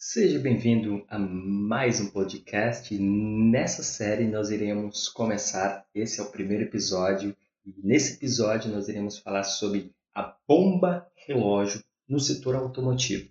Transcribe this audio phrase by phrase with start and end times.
[0.00, 2.96] Seja bem-vindo a mais um podcast.
[2.96, 7.36] Nessa série nós iremos começar, esse é o primeiro episódio,
[7.66, 13.28] e nesse episódio nós iremos falar sobre a bomba relógio no setor automotivo.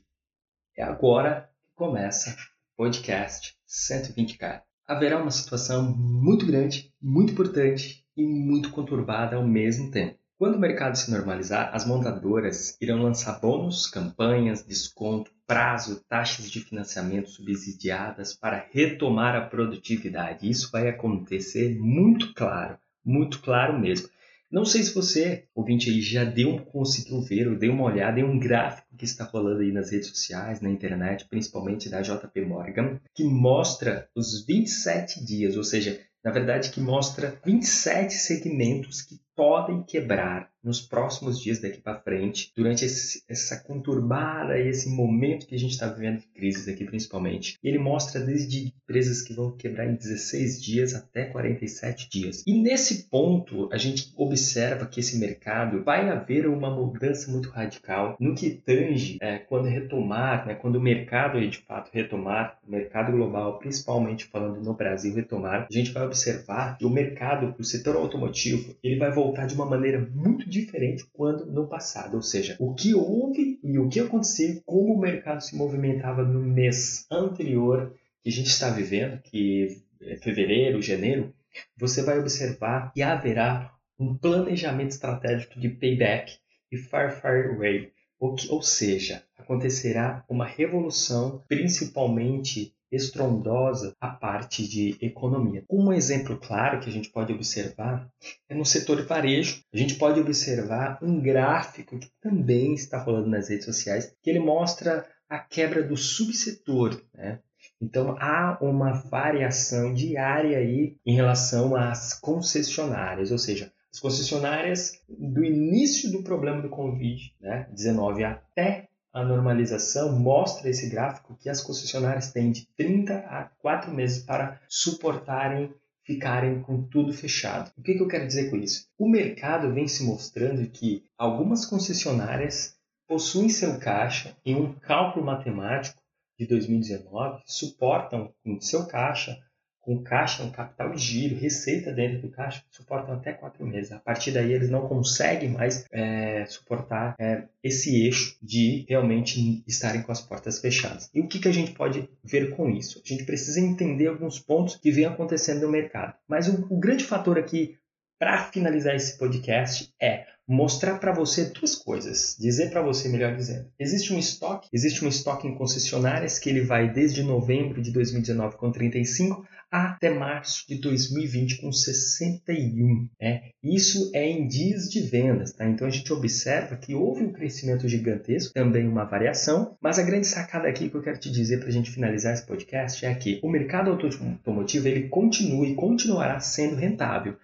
[0.76, 2.32] É agora que começa
[2.74, 4.62] o podcast 120K.
[4.86, 10.20] Haverá uma situação muito grande, muito importante e muito conturbada ao mesmo tempo.
[10.40, 16.60] Quando o mercado se normalizar, as montadoras irão lançar bônus, campanhas, desconto, prazo, taxas de
[16.60, 20.48] financiamento subsidiadas para retomar a produtividade.
[20.48, 24.10] Isso vai acontecer muito claro, muito claro mesmo.
[24.52, 28.24] Não sei se você, ouvinte aí, já deu, conseguiu ver ou deu uma olhada em
[28.24, 33.00] um gráfico que está rolando aí nas redes sociais, na internet, principalmente da JP Morgan,
[33.16, 39.84] que mostra os 27 dias, ou seja, na verdade que mostra 27 segmentos que podem
[39.84, 45.56] quebrar nos próximos dias daqui para frente, durante esse, essa conturbada e esse momento que
[45.56, 47.58] a gente está vivendo de crises aqui principalmente.
[47.64, 52.44] Ele mostra desde empresas que vão quebrar em 16 dias até 47 dias.
[52.46, 58.18] E nesse ponto, a gente observa que esse mercado vai haver uma mudança muito radical
[58.20, 63.12] no que tange é, quando retomar, né, quando o mercado de fato retomar, o mercado
[63.12, 67.96] global, principalmente falando no Brasil, retomar, a gente vai observar que o mercado, o setor
[67.96, 72.56] automotivo, ele vai voltar voltar de uma maneira muito diferente quando no passado, ou seja,
[72.60, 77.94] o que houve e o que aconteceu, como o mercado se movimentava no mês anterior
[78.24, 81.34] que a gente está vivendo, que é fevereiro, janeiro,
[81.76, 86.38] você vai observar que haverá um planejamento estratégico de payback
[86.72, 94.68] e far far away, ou, que, ou seja, acontecerá uma revolução, principalmente estrondosa a parte
[94.68, 95.64] de economia.
[95.70, 98.10] Um exemplo claro que a gente pode observar
[98.50, 99.62] é no setor varejo.
[99.74, 104.40] A gente pode observar um gráfico que também está rolando nas redes sociais, que ele
[104.40, 107.40] mostra a quebra do subsetor, né?
[107.82, 115.44] Então há uma variação diária aí em relação às concessionárias, ou seja, as concessionárias do
[115.44, 122.32] início do problema do Covid-19 né, até a normalização mostra esse gráfico que as concessionárias
[122.32, 125.74] têm de 30 a 4 meses para suportarem
[126.08, 127.70] ficarem com tudo fechado.
[127.78, 128.88] O que, que eu quero dizer com isso?
[128.98, 136.02] O mercado vem se mostrando que algumas concessionárias possuem seu caixa em um cálculo matemático
[136.40, 139.38] de 2019, suportam com seu caixa
[139.88, 143.94] com caixa, um capital de giro, receita dentro do caixa, suportam até quatro meses.
[143.94, 150.02] A partir daí, eles não conseguem mais é, suportar é, esse eixo de realmente estarem
[150.02, 151.10] com as portas fechadas.
[151.14, 153.02] E o que, que a gente pode ver com isso?
[153.02, 156.14] A gente precisa entender alguns pontos que vêm acontecendo no mercado.
[156.28, 157.78] Mas o, o grande fator aqui
[158.20, 163.68] para finalizar esse podcast é mostrar para você duas coisas, dizer para você, melhor dizendo.
[163.78, 168.56] Existe um estoque, existe um estoque em concessionárias que ele vai desde novembro de 2019
[168.56, 173.10] com 35 até março de 2020 com 61.
[173.20, 173.50] Né?
[173.62, 175.52] Isso é em dias de vendas.
[175.54, 175.68] Tá?
[175.68, 180.28] Então a gente observa que houve um crescimento gigantesco, também uma variação, mas a grande
[180.28, 183.40] sacada aqui que eu quero te dizer para a gente finalizar esse podcast é que
[183.44, 187.36] o mercado automotivo ele continua e continuará sendo rentável.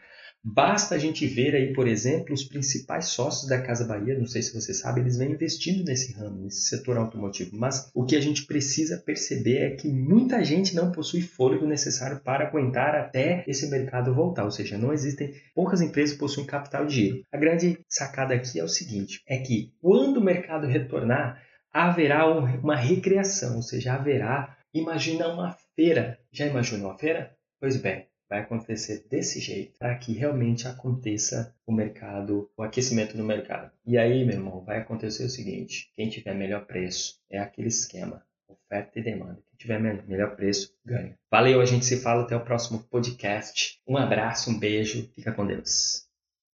[0.45, 4.41] Basta a gente ver aí, por exemplo, os principais sócios da Casa Bahia, não sei
[4.41, 7.51] se você sabe, eles vêm investindo nesse ramo, nesse setor automotivo.
[7.53, 12.19] Mas o que a gente precisa perceber é que muita gente não possui fôlego necessário
[12.19, 14.43] para aguentar até esse mercado voltar.
[14.43, 17.23] Ou seja, não existem, poucas empresas possuem capital de giro.
[17.31, 22.75] A grande sacada aqui é o seguinte: é que quando o mercado retornar, haverá uma
[22.75, 26.19] recriação, ou seja, haverá, imagina uma feira.
[26.33, 27.33] Já imaginou a feira?
[27.59, 33.23] Pois bem, vai acontecer desse jeito para que realmente aconteça o mercado, o aquecimento do
[33.23, 33.71] mercado.
[33.85, 38.25] E aí, meu irmão, vai acontecer o seguinte: quem tiver melhor preço é aquele esquema,
[38.47, 39.37] oferta e demanda.
[39.49, 41.15] Quem tiver melhor preço ganha.
[41.29, 43.79] Valeu, a gente se fala até o próximo podcast.
[43.87, 46.07] Um abraço, um beijo, fica com Deus.